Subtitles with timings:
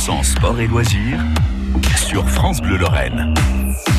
[0.00, 1.20] 100% sport et loisirs
[1.94, 3.34] sur France Bleu Lorraine.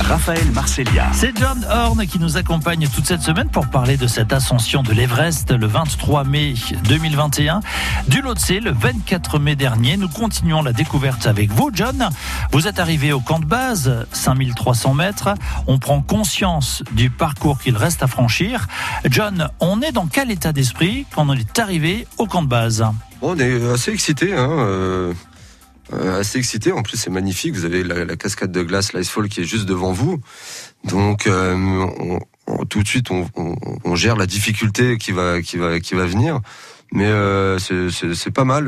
[0.00, 1.10] Raphaël Marcelia.
[1.12, 4.94] C'est John Horn qui nous accompagne toute cette semaine pour parler de cette ascension de
[4.94, 7.60] l'Everest le 23 mai 2021.
[8.08, 12.08] Du Lhotse, le 24 mai dernier, nous continuons la découverte avec vous, John.
[12.50, 15.34] Vous êtes arrivé au camp de base, 5300 mètres.
[15.66, 18.68] On prend conscience du parcours qu'il reste à franchir.
[19.04, 22.86] John, on est dans quel état d'esprit quand on est arrivé au camp de base?
[23.20, 24.34] On est assez excité.
[24.34, 25.12] Hein,
[25.92, 26.72] euh, euh, assez excité.
[26.72, 27.54] En plus, c'est magnifique.
[27.54, 30.20] Vous avez la, cascade de glace, l'Icefall, qui est juste devant vous.
[30.84, 31.88] Donc, euh,
[32.68, 36.40] tout de suite, on, gère la difficulté qui va, qui va, qui va venir.
[36.92, 38.64] Mais euh, c'est pas mal.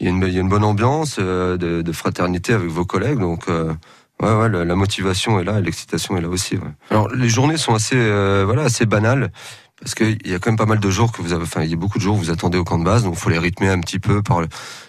[0.00, 3.18] Il y, a une, y, a une, bonne ambiance de, de, fraternité avec vos collègues.
[3.18, 3.48] Donc,
[4.22, 6.56] Ouais, ouais, la, motivation est là, l'excitation est là aussi.
[6.88, 9.32] Alors les journées sont assez, euh, voilà, assez banales
[9.80, 11.70] parce qu'il y a quand même pas mal de jours que vous avez, enfin, il
[11.70, 13.30] y a beaucoup de jours où vous attendez au camp de base, donc il faut
[13.30, 14.46] les rythmer un petit peu par le,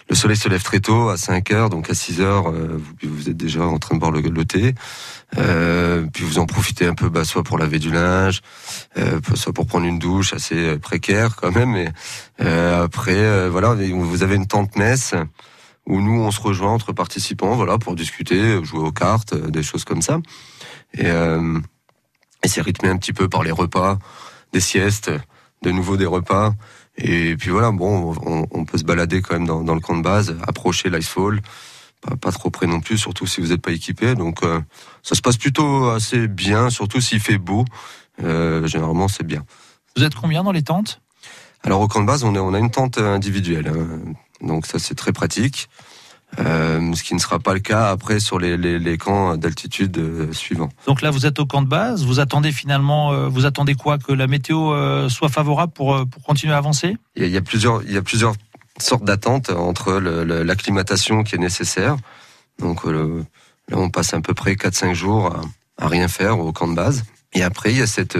[0.08, 3.28] le, soleil se lève très tôt, à 5 heures, donc à 6 heures, euh, vous,
[3.28, 4.74] êtes déjà en train de boire le, thé,
[5.38, 8.42] euh, puis vous en profitez un peu, bah, soit pour laver du linge,
[8.96, 11.88] euh, soit pour prendre une douche assez euh, précaire quand même, et
[12.38, 15.14] après, voilà, vous avez une tente messe,
[15.86, 19.84] où nous on se rejoint entre participants, voilà, pour discuter, jouer aux cartes, des choses
[19.84, 20.20] comme ça,
[20.96, 21.10] et
[22.44, 23.98] c'est rythmé un petit peu par les repas
[24.52, 25.10] des siestes,
[25.62, 26.54] de nouveau des repas.
[26.98, 29.96] Et puis voilà, bon, on, on peut se balader quand même dans, dans, le camp
[29.96, 31.42] de base, approcher l'icefall,
[32.00, 34.14] pas, pas trop près non plus, surtout si vous n'êtes pas équipé.
[34.14, 34.60] Donc euh,
[35.02, 37.64] ça se passe plutôt assez bien, surtout s'il fait beau.
[38.22, 39.44] Euh, généralement, c'est bien.
[39.96, 41.00] Vous êtes combien dans les tentes?
[41.62, 44.14] Alors au camp de base, on, est, on a une tente individuelle, hein.
[44.40, 45.68] donc ça c'est très pratique.
[46.38, 49.96] Euh, ce qui ne sera pas le cas après sur les, les, les camps d'altitude
[49.96, 50.68] euh, suivants.
[50.86, 52.04] Donc là, vous êtes au camp de base.
[52.04, 56.52] Vous attendez finalement, euh, vous attendez quoi que la météo soit favorable pour pour continuer
[56.52, 56.96] à avancer?
[57.14, 58.34] Il y, a, il y, a, plusieurs il y a plusieurs
[58.78, 61.96] sortes d'attentes entre l'acclimatation qui est nécessaire.
[62.58, 63.02] Donc là,
[63.72, 65.34] on passe à peu près 4-5 jours
[65.78, 67.04] à, à, rien faire au camp de base.
[67.32, 68.18] Et après, il y a cette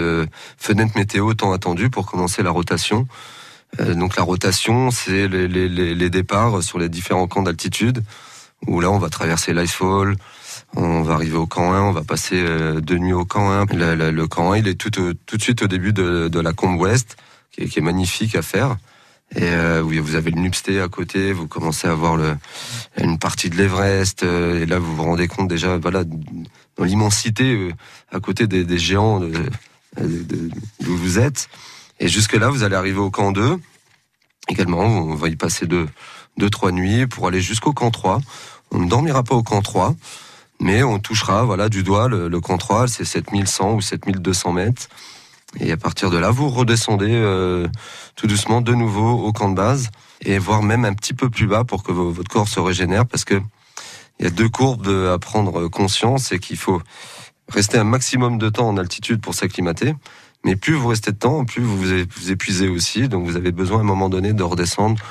[0.57, 3.07] fenêtre météo tant attendue pour commencer la rotation.
[3.79, 8.03] Euh, donc la rotation, c'est les, départs sur les différents camps d'altitude,
[8.65, 10.15] où là on va traverser l'Icefall,
[10.75, 13.65] on va arriver au camp 1, on va passer euh, deux nuits au camp 1.
[13.73, 16.79] Le, camp 1, il est tout, tout de suite au début de, de la combe
[16.79, 17.17] ouest,
[17.51, 18.77] qui est, magnifique à faire.
[19.35, 22.17] Et euh, vous avez le Nupsté à côté, vous commencez à voir
[22.97, 26.03] une partie de l'Everest, euh, et là vous vous rendez compte déjà, voilà,
[26.77, 27.73] dans l'immensité euh,
[28.11, 29.31] à côté des, géants de,
[29.99, 30.49] de,
[30.79, 31.49] vous êtes.
[31.99, 33.57] Et jusque-là, vous allez arriver au camp 2.
[34.49, 35.87] Également, on va y passer deux,
[36.37, 38.19] deux trois nuits pour aller jusqu'au camp 3.
[38.71, 39.95] On ne dormira pas au camp 3,
[40.59, 44.87] mais on touchera voilà du doigt le, le camp 3, c'est 7100 ou 7200 mètres.
[45.59, 47.67] Et à partir de là, vous redescendez euh,
[48.15, 49.89] tout doucement de nouveau au camp de base
[50.21, 53.23] et voire même un petit peu plus bas pour que votre corps se régénère parce
[53.23, 53.41] que
[54.19, 56.81] il y a deux courbes à prendre conscience et qu'il faut
[57.49, 59.93] rester un maximum de temps en altitude pour s'acclimater.
[60.45, 63.09] Mais plus vous restez de temps, plus vous vous épuisez aussi.
[63.09, 65.01] Donc vous avez besoin à un moment donné de redescendre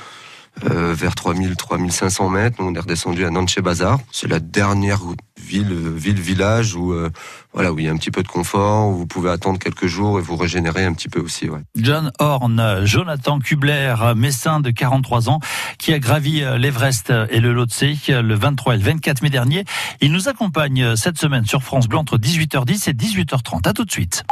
[0.65, 2.55] euh, vers 3000, 3500 mètres.
[2.59, 3.99] Nous, on est redescendu à Nanche Bazar.
[4.11, 4.99] C'est la dernière
[5.39, 7.11] ville, ville, village où, euh,
[7.53, 9.85] voilà, où il y a un petit peu de confort, où vous pouvez attendre quelques
[9.85, 11.47] jours et vous régénérer un petit peu aussi.
[11.75, 15.39] John Horn, Jonathan Kubler, messin de 43 ans,
[15.77, 19.63] qui a gravi euh, l'Everest et le Lhotse le 23 et le 24 mai dernier.
[20.01, 23.67] Il nous accompagne cette semaine sur France Bleu entre 18h10 et 18h30.
[23.67, 24.23] À tout de suite.